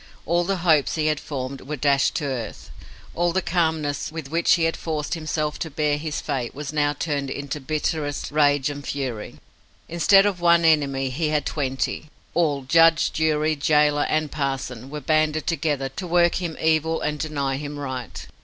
[0.25, 2.71] All the hopes he had formed were dashed to earth.
[3.13, 6.93] All the calmness with which he had forced himself to bear his fate was now
[6.93, 9.35] turned into bitterest rage and fury.
[9.87, 12.09] Instead of one enemy he had twenty.
[12.33, 17.57] All judge, jury, gaoler, and parson were banded together to work him evil and deny
[17.57, 18.25] him right.